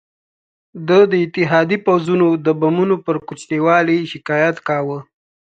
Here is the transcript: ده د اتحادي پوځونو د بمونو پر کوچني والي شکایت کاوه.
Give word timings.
ده 0.87 0.99
د 1.11 1.13
اتحادي 1.25 1.77
پوځونو 1.85 2.27
د 2.45 2.47
بمونو 2.59 2.95
پر 3.05 3.15
کوچني 3.27 3.59
والي 3.65 3.97
شکایت 4.11 4.57
کاوه. 4.67 4.97